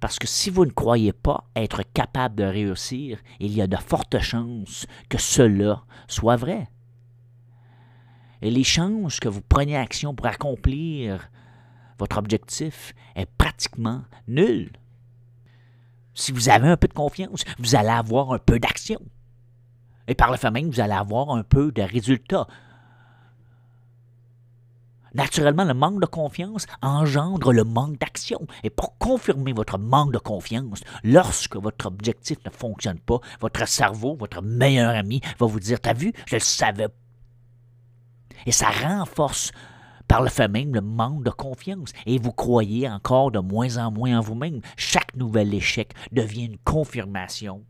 Parce 0.00 0.18
que 0.18 0.26
si 0.26 0.50
vous 0.50 0.64
ne 0.64 0.70
croyez 0.70 1.12
pas 1.12 1.44
être 1.54 1.82
capable 1.94 2.34
de 2.34 2.44
réussir, 2.44 3.18
il 3.38 3.52
y 3.52 3.62
a 3.62 3.66
de 3.66 3.76
fortes 3.76 4.18
chances 4.18 4.86
que 5.08 5.18
cela 5.18 5.84
soit 6.08 6.36
vrai 6.36 6.68
les 8.50 8.64
chances 8.64 9.20
que 9.20 9.28
vous 9.28 9.42
preniez 9.42 9.76
action 9.76 10.14
pour 10.14 10.26
accomplir 10.26 11.28
votre 11.98 12.18
objectif 12.18 12.94
est 13.14 13.30
pratiquement 13.38 14.02
nul. 14.26 14.72
Si 16.14 16.32
vous 16.32 16.48
avez 16.48 16.68
un 16.68 16.76
peu 16.76 16.88
de 16.88 16.92
confiance, 16.92 17.44
vous 17.58 17.76
allez 17.76 17.88
avoir 17.88 18.32
un 18.32 18.38
peu 18.38 18.58
d'action. 18.58 19.00
Et 20.08 20.14
par 20.14 20.30
le 20.30 20.36
fait 20.36 20.50
même, 20.50 20.68
vous 20.68 20.80
allez 20.80 20.92
avoir 20.92 21.30
un 21.30 21.42
peu 21.44 21.70
de 21.70 21.82
résultats. 21.82 22.46
Naturellement, 25.14 25.64
le 25.64 25.74
manque 25.74 26.00
de 26.00 26.06
confiance 26.06 26.66
engendre 26.80 27.52
le 27.52 27.64
manque 27.64 27.98
d'action. 27.98 28.46
Et 28.62 28.70
pour 28.70 28.96
confirmer 28.98 29.52
votre 29.52 29.78
manque 29.78 30.12
de 30.12 30.18
confiance, 30.18 30.80
lorsque 31.04 31.56
votre 31.56 31.86
objectif 31.86 32.38
ne 32.44 32.50
fonctionne 32.50 32.98
pas, 32.98 33.20
votre 33.40 33.68
cerveau, 33.68 34.16
votre 34.16 34.42
meilleur 34.42 34.94
ami, 34.94 35.20
va 35.38 35.46
vous 35.46 35.60
dire 35.60 35.80
T'as 35.80 35.92
vu, 35.92 36.12
je 36.26 36.36
le 36.36 36.40
savais. 36.40 36.88
Et 38.46 38.52
ça 38.52 38.70
renforce 38.70 39.52
par 40.08 40.22
le 40.22 40.28
fait 40.28 40.48
même 40.48 40.74
le 40.74 40.80
manque 40.80 41.24
de 41.24 41.30
confiance. 41.30 41.92
Et 42.06 42.18
vous 42.18 42.32
croyez 42.32 42.88
encore 42.88 43.30
de 43.30 43.38
moins 43.38 43.78
en 43.78 43.90
moins 43.90 44.18
en 44.18 44.20
vous-même. 44.20 44.60
Chaque 44.76 45.16
nouvel 45.16 45.54
échec 45.54 45.94
devient 46.12 46.44
une 46.44 46.58
confirmation 46.58 47.62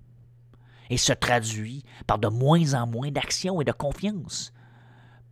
et 0.90 0.96
se 0.96 1.12
traduit 1.12 1.84
par 2.06 2.18
de 2.18 2.28
moins 2.28 2.74
en 2.74 2.86
moins 2.86 3.10
d'action 3.10 3.60
et 3.60 3.64
de 3.64 3.72
confiance 3.72 4.52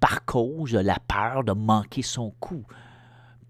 par 0.00 0.24
cause 0.24 0.72
de 0.72 0.78
la 0.78 0.98
peur 1.06 1.44
de 1.44 1.52
manquer 1.52 2.02
son 2.02 2.30
coup. 2.40 2.64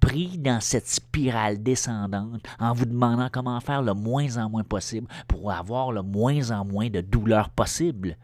Pris 0.01 0.39
dans 0.39 0.61
cette 0.61 0.89
spirale 0.89 1.63
descendante 1.63 2.43
en 2.59 2.73
vous 2.73 2.87
demandant 2.87 3.29
comment 3.31 3.61
faire 3.61 3.83
le 3.83 3.95
moins 3.95 4.39
en 4.39 4.49
moins 4.49 4.65
possible 4.65 5.07
pour 5.29 5.53
avoir 5.53 5.93
le 5.93 6.03
moins 6.03 6.51
en 6.51 6.65
moins 6.65 6.89
de 6.89 7.03
douleur 7.03 7.51
possible. 7.51 8.17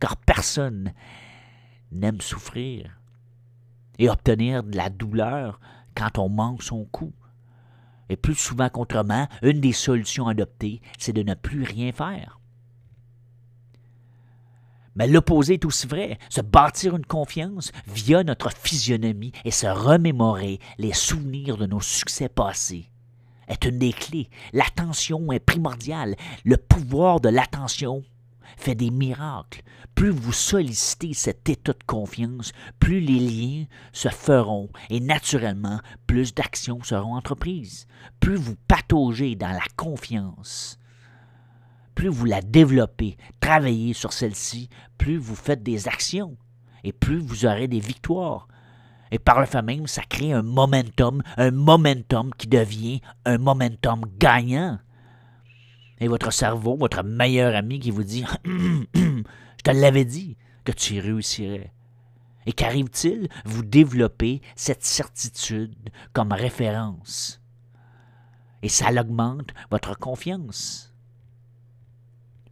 Car 0.00 0.16
personne 0.16 0.92
n'aime 1.92 2.20
souffrir 2.20 2.98
et 3.98 4.08
obtenir 4.08 4.62
de 4.62 4.76
la 4.76 4.90
douleur 4.90 5.60
quand 5.94 6.18
on 6.18 6.28
manque 6.28 6.62
son 6.62 6.84
coup. 6.86 7.12
Et 8.08 8.16
plus 8.16 8.34
souvent 8.34 8.68
qu'autrement, 8.68 9.28
une 9.42 9.60
des 9.60 9.72
solutions 9.72 10.28
adoptées, 10.28 10.80
c'est 10.98 11.12
de 11.12 11.22
ne 11.22 11.34
plus 11.34 11.62
rien 11.62 11.92
faire. 11.92 12.40
Mais 14.94 15.06
l'opposé 15.06 15.54
est 15.54 15.64
aussi 15.64 15.86
vrai, 15.86 16.18
se 16.28 16.42
bâtir 16.42 16.96
une 16.96 17.06
confiance 17.06 17.72
via 17.86 18.24
notre 18.24 18.50
physionomie 18.52 19.32
et 19.44 19.50
se 19.50 19.66
remémorer 19.66 20.58
les 20.78 20.92
souvenirs 20.92 21.56
de 21.56 21.66
nos 21.66 21.80
succès 21.80 22.28
passés 22.28 22.90
est 23.48 23.64
une 23.64 23.78
des 23.78 23.92
clés. 23.92 24.28
L'attention 24.52 25.32
est 25.32 25.40
primordiale. 25.40 26.16
Le 26.44 26.56
pouvoir 26.56 27.20
de 27.20 27.28
l'attention 27.28 28.02
fait 28.56 28.74
des 28.74 28.90
miracles. 28.90 29.62
Plus 29.94 30.10
vous 30.10 30.32
sollicitez 30.32 31.14
cet 31.14 31.48
état 31.48 31.72
de 31.72 31.84
confiance, 31.86 32.52
plus 32.78 33.00
les 33.00 33.20
liens 33.20 33.64
se 33.92 34.08
feront 34.08 34.70
et 34.90 35.00
naturellement, 35.00 35.80
plus 36.06 36.34
d'actions 36.34 36.82
seront 36.82 37.14
entreprises. 37.16 37.86
Plus 38.20 38.36
vous 38.36 38.56
pataugez 38.68 39.36
dans 39.36 39.52
la 39.52 39.64
confiance, 39.76 40.78
plus 41.94 42.08
vous 42.08 42.24
la 42.24 42.40
développez, 42.40 43.16
travaillez 43.40 43.92
sur 43.92 44.12
celle-ci, 44.12 44.68
plus 44.98 45.16
vous 45.16 45.34
faites 45.34 45.62
des 45.62 45.88
actions 45.88 46.36
et 46.84 46.92
plus 46.92 47.18
vous 47.18 47.44
aurez 47.46 47.68
des 47.68 47.80
victoires. 47.80 48.48
Et 49.10 49.18
par 49.18 49.40
le 49.40 49.46
fait 49.46 49.62
même, 49.62 49.86
ça 49.86 50.02
crée 50.02 50.32
un 50.32 50.42
momentum, 50.42 51.22
un 51.36 51.50
momentum 51.50 52.32
qui 52.38 52.48
devient 52.48 53.00
un 53.26 53.36
momentum 53.36 54.04
gagnant. 54.18 54.78
Et 56.02 56.08
votre 56.08 56.32
cerveau, 56.32 56.76
votre 56.76 57.04
meilleur 57.04 57.54
ami 57.54 57.78
qui 57.78 57.92
vous 57.92 58.02
dit 58.02 58.24
Je 58.44 59.22
te 59.62 59.70
l'avais 59.70 60.04
dit 60.04 60.36
que 60.64 60.72
tu 60.72 60.98
réussirais. 60.98 61.72
Et 62.44 62.52
qu'arrive-t-il? 62.52 63.28
Vous 63.44 63.62
développez 63.62 64.42
cette 64.56 64.84
certitude 64.84 65.76
comme 66.12 66.32
référence. 66.32 67.40
Et 68.62 68.68
ça 68.68 68.90
augmente 69.00 69.50
votre 69.70 69.96
confiance 69.96 70.92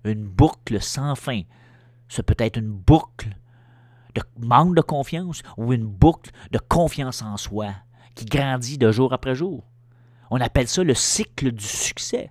une 0.05 0.25
boucle 0.25 0.81
sans 0.81 1.17
fin. 1.17 1.43
Ce 2.09 2.23
peut 2.23 2.37
être 2.39 2.57
une 2.57 2.71
boucle 2.71 3.37
de 4.15 4.23
manque 4.39 4.77
de 4.77 4.81
confiance 4.81 5.43
ou 5.57 5.73
une 5.73 5.87
boucle 5.87 6.31
de 6.53 6.59
confiance 6.59 7.21
en 7.21 7.37
soi 7.37 7.73
qui 8.15 8.27
grandit 8.27 8.79
de 8.79 8.93
jour 8.93 9.13
après 9.13 9.35
jour. 9.35 9.65
On 10.31 10.41
appelle 10.41 10.69
ça 10.69 10.85
le 10.85 10.95
cycle 10.95 11.51
du 11.53 11.65
succès. 11.65 12.31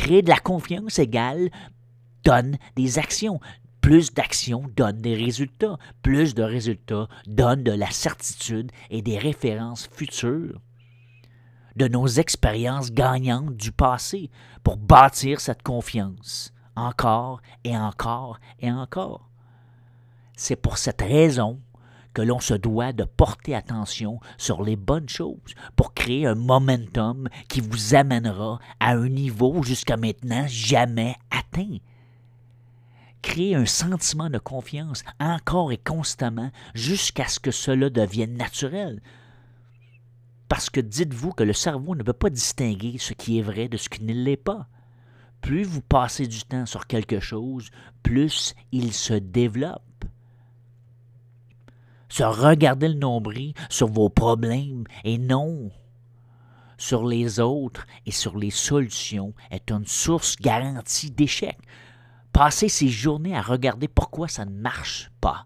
Créer 0.00 0.22
de 0.22 0.30
la 0.30 0.38
confiance 0.38 0.98
égale 0.98 1.50
donne 2.24 2.56
des 2.74 2.98
actions. 2.98 3.38
Plus 3.82 4.14
d'actions 4.14 4.64
donne 4.74 5.02
des 5.02 5.14
résultats. 5.14 5.76
Plus 6.00 6.34
de 6.34 6.42
résultats 6.42 7.06
donne 7.26 7.62
de 7.62 7.72
la 7.72 7.90
certitude 7.90 8.72
et 8.88 9.02
des 9.02 9.18
références 9.18 9.90
futures 9.92 10.58
de 11.76 11.86
nos 11.86 12.06
expériences 12.06 12.92
gagnantes 12.92 13.54
du 13.54 13.72
passé 13.72 14.30
pour 14.64 14.78
bâtir 14.78 15.38
cette 15.38 15.62
confiance, 15.62 16.54
encore 16.76 17.42
et 17.64 17.76
encore 17.76 18.40
et 18.58 18.72
encore. 18.72 19.28
C'est 20.34 20.56
pour 20.56 20.78
cette 20.78 21.02
raison 21.02 21.60
que 22.14 22.22
l'on 22.22 22.40
se 22.40 22.54
doit 22.54 22.92
de 22.92 23.04
porter 23.04 23.54
attention 23.54 24.20
sur 24.38 24.62
les 24.62 24.76
bonnes 24.76 25.08
choses 25.08 25.54
pour 25.76 25.94
créer 25.94 26.26
un 26.26 26.34
momentum 26.34 27.28
qui 27.48 27.60
vous 27.60 27.94
amènera 27.94 28.58
à 28.80 28.92
un 28.92 29.08
niveau 29.08 29.62
jusqu'à 29.62 29.96
maintenant 29.96 30.46
jamais 30.48 31.16
atteint. 31.30 31.78
Créer 33.22 33.54
un 33.54 33.66
sentiment 33.66 34.30
de 34.30 34.38
confiance 34.38 35.04
encore 35.20 35.72
et 35.72 35.78
constamment 35.78 36.50
jusqu'à 36.74 37.28
ce 37.28 37.38
que 37.38 37.50
cela 37.50 37.90
devienne 37.90 38.36
naturel, 38.36 39.02
parce 40.48 40.68
que 40.68 40.80
dites-vous 40.80 41.32
que 41.32 41.44
le 41.44 41.52
cerveau 41.52 41.94
ne 41.94 42.02
peut 42.02 42.12
pas 42.12 42.28
distinguer 42.28 42.96
ce 42.98 43.12
qui 43.12 43.38
est 43.38 43.42
vrai 43.42 43.68
de 43.68 43.76
ce 43.76 43.88
qui 43.88 44.02
ne 44.02 44.12
l'est 44.12 44.36
pas. 44.36 44.66
Plus 45.40 45.62
vous 45.62 45.80
passez 45.80 46.26
du 46.26 46.42
temps 46.42 46.66
sur 46.66 46.88
quelque 46.88 47.20
chose, 47.20 47.70
plus 48.02 48.54
il 48.72 48.92
se 48.92 49.14
développe. 49.14 49.82
Se 52.10 52.22
regarder 52.22 52.88
le 52.88 52.94
nombril 52.94 53.54
sur 53.70 53.86
vos 53.86 54.10
problèmes 54.10 54.84
et 55.04 55.16
non 55.16 55.70
sur 56.76 57.06
les 57.06 57.40
autres 57.40 57.86
et 58.06 58.10
sur 58.10 58.36
les 58.36 58.50
solutions 58.50 59.34
est 59.50 59.70
une 59.70 59.86
source 59.86 60.36
garantie 60.36 61.10
d'échec. 61.10 61.58
Passer 62.32 62.68
ses 62.68 62.88
journées 62.88 63.36
à 63.36 63.42
regarder 63.42 63.88
pourquoi 63.88 64.28
ça 64.28 64.44
ne 64.44 64.50
marche 64.50 65.10
pas, 65.20 65.44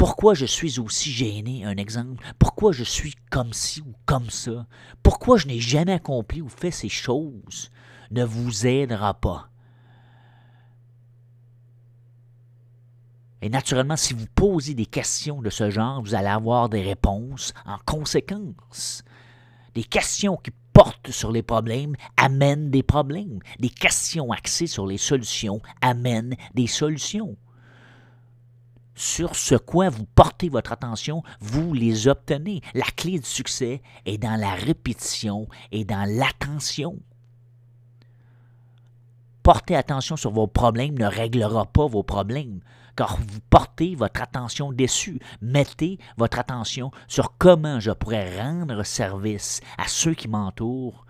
pourquoi 0.00 0.32
je 0.32 0.46
suis 0.46 0.78
aussi 0.78 1.10
gêné, 1.12 1.66
un 1.66 1.76
exemple? 1.76 2.24
Pourquoi 2.38 2.72
je 2.72 2.84
suis 2.84 3.14
comme 3.30 3.52
ci 3.52 3.82
ou 3.82 3.92
comme 4.06 4.30
ça? 4.30 4.66
Pourquoi 5.02 5.36
je 5.36 5.46
n'ai 5.46 5.60
jamais 5.60 5.92
accompli 5.92 6.40
ou 6.40 6.48
fait 6.48 6.70
ces 6.70 6.88
choses? 6.88 7.70
Ne 8.10 8.24
vous 8.24 8.66
aidera 8.66 9.12
pas. 9.12 9.49
Et 13.42 13.48
naturellement, 13.48 13.96
si 13.96 14.14
vous 14.14 14.26
posez 14.34 14.74
des 14.74 14.86
questions 14.86 15.40
de 15.40 15.50
ce 15.50 15.70
genre, 15.70 16.02
vous 16.02 16.14
allez 16.14 16.28
avoir 16.28 16.68
des 16.68 16.82
réponses 16.82 17.54
en 17.64 17.78
conséquence. 17.86 19.02
Des 19.74 19.84
questions 19.84 20.36
qui 20.36 20.50
portent 20.72 21.10
sur 21.10 21.32
les 21.32 21.42
problèmes 21.42 21.96
amènent 22.16 22.70
des 22.70 22.82
problèmes. 22.82 23.40
Des 23.58 23.70
questions 23.70 24.30
axées 24.30 24.66
sur 24.66 24.86
les 24.86 24.98
solutions 24.98 25.60
amènent 25.80 26.36
des 26.54 26.66
solutions 26.66 27.36
sur 29.00 29.34
ce 29.34 29.54
quoi 29.54 29.88
vous 29.88 30.04
portez 30.04 30.50
votre 30.50 30.72
attention, 30.72 31.22
vous 31.40 31.72
les 31.72 32.06
obtenez. 32.06 32.60
La 32.74 32.84
clé 32.84 33.18
du 33.18 33.26
succès 33.26 33.80
est 34.04 34.18
dans 34.18 34.38
la 34.38 34.54
répétition 34.54 35.48
et 35.72 35.84
dans 35.84 36.04
l'attention. 36.06 36.98
Porter 39.42 39.74
attention 39.74 40.16
sur 40.16 40.30
vos 40.30 40.46
problèmes 40.46 40.98
ne 40.98 41.06
réglera 41.06 41.64
pas 41.64 41.86
vos 41.86 42.02
problèmes, 42.02 42.60
car 43.00 43.16
vous 43.16 43.40
portez 43.48 43.94
votre 43.94 44.20
attention 44.20 44.74
dessus. 44.74 45.20
Mettez 45.40 45.98
votre 46.18 46.38
attention 46.38 46.90
sur 47.08 47.38
comment 47.38 47.80
je 47.80 47.92
pourrais 47.92 48.38
rendre 48.38 48.82
service 48.82 49.62
à 49.78 49.88
ceux 49.88 50.12
qui 50.12 50.28
m'entourent 50.28 51.06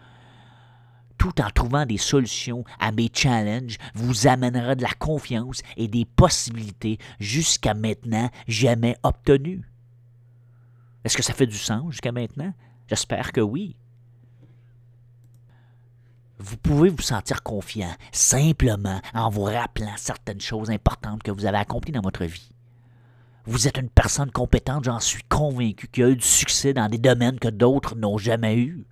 tout 1.19 1.43
en 1.43 1.51
trouvant 1.51 1.87
des 1.87 1.99
solutions 1.99 2.63
à 2.79 2.93
mes 2.93 3.11
challenges, 3.13 3.77
vous 3.95 4.29
amènera 4.29 4.77
de 4.77 4.83
la 4.83 4.93
confiance 5.01 5.63
et 5.77 5.89
des 5.89 6.05
possibilités 6.05 6.99
jusqu'à 7.19 7.75
maintenant 7.75 8.31
jamais 8.47 8.97
obtenues. 9.03 9.69
Est-ce 11.03 11.17
que 11.17 11.25
ça 11.25 11.35
fait 11.35 11.49
du 11.49 11.59
sens 11.59 11.91
jusqu'à 11.91 12.13
maintenant? 12.13 12.55
J'espère 12.87 13.33
que 13.33 13.41
oui. 13.41 13.77
Vous 16.43 16.57
pouvez 16.57 16.89
vous 16.89 17.03
sentir 17.03 17.43
confiant 17.43 17.95
simplement 18.13 19.03
en 19.13 19.29
vous 19.29 19.43
rappelant 19.43 19.93
certaines 19.99 20.41
choses 20.41 20.71
importantes 20.71 21.23
que 21.23 21.31
vous 21.31 21.45
avez 21.45 21.59
accomplies 21.59 21.93
dans 21.93 22.01
votre 22.01 22.25
vie. 22.25 22.51
Vous 23.45 23.69
êtes 23.69 23.77
une 23.77 23.91
personne 23.91 24.31
compétente, 24.31 24.85
j'en 24.85 25.01
suis 25.01 25.23
convaincu, 25.25 25.89
qui 25.89 26.03
a 26.03 26.09
eu 26.09 26.17
du 26.17 26.27
succès 26.27 26.73
dans 26.73 26.89
des 26.89 26.97
domaines 26.97 27.39
que 27.39 27.49
d'autres 27.49 27.95
n'ont 27.95 28.17
jamais 28.17 28.57
eu. 28.57 28.87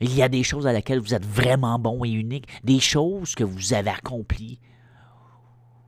Il 0.00 0.12
y 0.12 0.22
a 0.22 0.28
des 0.28 0.42
choses 0.42 0.66
à 0.66 0.72
laquelle 0.72 0.98
vous 0.98 1.14
êtes 1.14 1.24
vraiment 1.24 1.78
bon 1.78 2.04
et 2.04 2.10
unique, 2.10 2.48
des 2.64 2.80
choses 2.80 3.36
que 3.36 3.44
vous 3.44 3.72
avez 3.72 3.90
accomplies, 3.90 4.58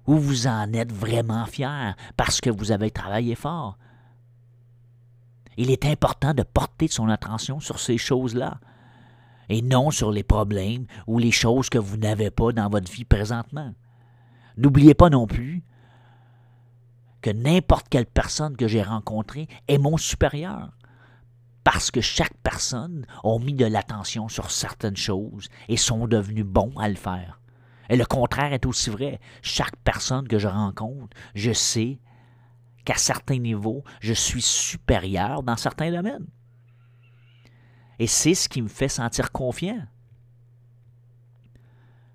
où 0.06 0.16
vous 0.18 0.46
en 0.46 0.72
êtes 0.72 0.92
vraiment 0.92 1.46
fier 1.46 1.96
parce 2.16 2.40
que 2.40 2.50
vous 2.50 2.70
avez 2.70 2.92
travaillé 2.92 3.34
fort. 3.34 3.76
Il 5.56 5.72
est 5.72 5.84
important 5.84 6.32
de 6.32 6.44
porter 6.44 6.86
son 6.86 7.08
attention 7.08 7.58
sur 7.58 7.80
ces 7.80 7.98
choses-là 7.98 8.60
et 9.48 9.62
non 9.62 9.90
sur 9.90 10.10
les 10.10 10.22
problèmes 10.22 10.86
ou 11.06 11.18
les 11.18 11.30
choses 11.30 11.68
que 11.70 11.78
vous 11.78 11.96
n'avez 11.96 12.30
pas 12.30 12.52
dans 12.52 12.68
votre 12.68 12.90
vie 12.90 13.04
présentement. 13.04 13.72
N'oubliez 14.56 14.94
pas 14.94 15.10
non 15.10 15.26
plus 15.26 15.62
que 17.20 17.30
n'importe 17.30 17.88
quelle 17.88 18.06
personne 18.06 18.56
que 18.56 18.68
j'ai 18.68 18.82
rencontrée 18.82 19.48
est 19.66 19.78
mon 19.78 19.96
supérieur. 19.96 20.70
Parce 21.64 21.90
que 21.90 22.00
chaque 22.00 22.36
personne 22.42 23.06
a 23.24 23.38
mis 23.38 23.54
de 23.54 23.66
l'attention 23.66 24.28
sur 24.28 24.50
certaines 24.50 24.96
choses 24.96 25.48
et 25.68 25.76
sont 25.76 26.06
devenus 26.06 26.46
bons 26.46 26.72
à 26.78 26.88
le 26.88 26.94
faire. 26.94 27.40
Et 27.90 27.96
le 27.96 28.06
contraire 28.06 28.52
est 28.52 28.66
aussi 28.66 28.90
vrai. 28.90 29.20
Chaque 29.42 29.76
personne 29.76 30.28
que 30.28 30.38
je 30.38 30.48
rencontre, 30.48 31.16
je 31.34 31.52
sais 31.52 31.98
qu'à 32.84 32.96
certains 32.96 33.38
niveaux, 33.38 33.84
je 34.00 34.12
suis 34.12 34.42
supérieur 34.42 35.42
dans 35.42 35.56
certains 35.56 35.90
domaines. 35.90 36.26
Et 37.98 38.06
c'est 38.06 38.34
ce 38.34 38.48
qui 38.48 38.62
me 38.62 38.68
fait 38.68 38.88
sentir 38.88 39.32
confiant. 39.32 39.82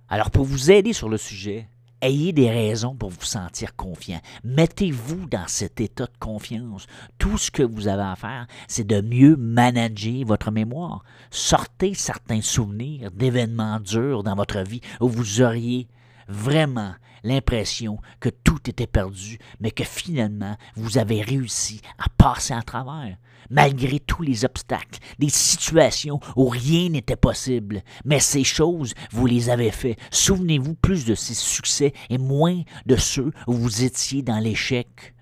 Alors 0.10 0.32
pour 0.32 0.46
vous 0.46 0.72
aider 0.72 0.94
sur 0.94 1.10
le 1.10 1.18
sujet, 1.18 1.68
ayez 2.02 2.34
des 2.34 2.50
raisons 2.50 2.96
pour 2.96 3.10
vous 3.10 3.26
sentir 3.26 3.76
confiant. 3.76 4.22
Mettez-vous 4.44 5.26
dans 5.28 5.48
cet 5.48 5.82
état 5.82 6.06
de 6.06 6.18
confiance. 6.20 6.86
Tout 7.18 7.38
ce 7.38 7.50
que 7.50 7.64
vous 7.64 7.88
avez 7.88 8.04
à 8.04 8.16
faire, 8.16 8.48
c'est 8.68 8.86
de 8.86 9.02
mieux 9.02 9.36
manager 9.36 10.26
votre 10.26 10.52
mémoire. 10.52 11.04
Sortez 11.32 11.94
certains 11.94 12.42
souvenirs 12.42 13.10
d'événements 13.12 13.80
durs 13.80 14.24
dans 14.24 14.36
votre 14.36 14.62
vie 14.62 14.82
où 15.00 15.08
vous 15.08 15.42
auriez 15.42 15.88
vraiment 16.28 16.94
l'impression 17.24 18.00
que 18.20 18.30
tout 18.30 18.70
était 18.70 18.88
perdu, 18.88 19.40
mais 19.60 19.72
que 19.72 19.84
finalement, 19.84 20.58
vous 20.76 20.98
avez 20.98 21.22
réussi 21.22 21.82
à 21.98 22.10
passer 22.18 22.54
à 22.54 22.62
travers, 22.62 23.18
malgré 23.50 24.00
tous 24.00 24.22
les 24.22 24.46
obstacles, 24.46 25.00
des 25.20 25.30
situations 25.30 26.20
où 26.36 26.48
rien 26.48 26.90
n'était 26.90 27.16
possible. 27.16 27.82
Mais 28.06 28.20
ces 28.20 28.44
choses, 28.44 28.94
vous 29.12 29.26
les 29.26 29.50
avez 29.50 29.72
fait. 29.72 29.98
Souvenez-vous 30.12 30.76
plus 30.76 31.06
de 31.06 31.16
ces 31.16 31.34
succès 31.34 31.94
et 32.10 32.18
moins 32.18 32.62
de 32.86 32.96
ceux 32.96 33.32
où 33.48 33.54
vous 33.54 33.84
étiez 33.84 34.22
dans 34.22 34.40
l'échec. 34.40 35.14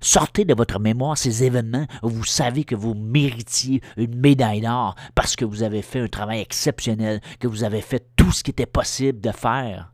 Sortez 0.00 0.44
de 0.44 0.52
votre 0.54 0.80
mémoire 0.80 1.16
ces 1.16 1.44
événements 1.44 1.86
où 2.02 2.08
vous 2.08 2.24
savez 2.24 2.64
que 2.64 2.74
vous 2.74 2.94
méritiez 2.94 3.80
une 3.96 4.16
médaille 4.16 4.60
d'or 4.60 4.96
parce 5.14 5.36
que 5.36 5.44
vous 5.44 5.62
avez 5.62 5.80
fait 5.80 6.00
un 6.00 6.08
travail 6.08 6.40
exceptionnel, 6.40 7.20
que 7.38 7.46
vous 7.46 7.62
avez 7.62 7.80
fait 7.80 8.04
tout 8.16 8.32
ce 8.32 8.42
qui 8.42 8.50
était 8.50 8.66
possible 8.66 9.20
de 9.20 9.30
faire, 9.30 9.92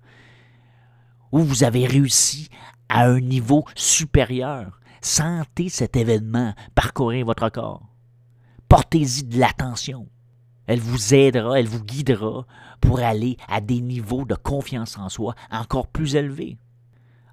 où 1.32 1.40
vous 1.40 1.64
avez 1.64 1.86
réussi 1.86 2.48
à 2.88 3.06
un 3.06 3.20
niveau 3.20 3.64
supérieur. 3.74 4.80
Sentez 5.00 5.68
cet 5.68 5.96
événement 5.96 6.54
parcourir 6.74 7.26
votre 7.26 7.48
corps. 7.48 7.82
Portez-y 8.68 9.24
de 9.24 9.38
l'attention. 9.38 10.08
Elle 10.66 10.80
vous 10.80 11.14
aidera, 11.14 11.58
elle 11.58 11.68
vous 11.68 11.82
guidera 11.82 12.46
pour 12.80 13.00
aller 13.00 13.36
à 13.48 13.60
des 13.60 13.80
niveaux 13.80 14.24
de 14.24 14.34
confiance 14.34 14.98
en 14.98 15.08
soi 15.08 15.34
encore 15.50 15.86
plus 15.86 16.14
élevés. 16.16 16.58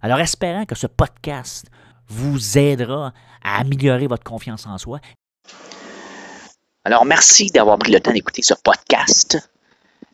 Alors 0.01 0.19
espérant 0.19 0.65
que 0.65 0.75
ce 0.75 0.87
podcast 0.87 1.67
vous 2.07 2.57
aidera 2.57 3.13
à 3.43 3.59
améliorer 3.59 4.07
votre 4.07 4.23
confiance 4.23 4.65
en 4.67 4.77
soi. 4.77 4.99
Alors, 6.83 7.03
merci 7.03 7.49
d'avoir 7.49 7.79
pris 7.79 7.91
le 7.91 7.99
temps 7.99 8.13
d'écouter 8.13 8.43
ce 8.43 8.53
podcast. 8.63 9.49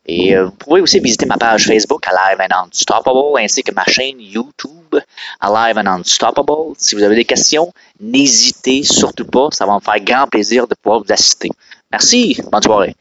Et 0.07 0.35
euh, 0.35 0.45
vous 0.45 0.51
pouvez 0.51 0.81
aussi 0.81 0.99
visiter 0.99 1.25
ma 1.25 1.37
page 1.37 1.67
Facebook 1.67 2.05
Alive 2.07 2.39
and 2.41 2.65
Unstoppable 2.65 3.39
ainsi 3.39 3.63
que 3.63 3.73
ma 3.73 3.85
chaîne 3.85 4.19
YouTube 4.19 4.95
Alive 5.39 5.77
and 5.77 5.87
Unstoppable. 5.87 6.73
Si 6.77 6.95
vous 6.95 7.03
avez 7.03 7.15
des 7.15 7.25
questions, 7.25 7.71
n'hésitez 7.99 8.83
surtout 8.83 9.25
pas. 9.25 9.49
Ça 9.51 9.65
va 9.65 9.75
me 9.75 9.79
faire 9.79 9.99
grand 10.03 10.27
plaisir 10.27 10.67
de 10.67 10.75
pouvoir 10.75 11.03
vous 11.03 11.11
assister. 11.11 11.49
Merci. 11.91 12.39
Bonne 12.51 12.63
soirée. 12.63 12.95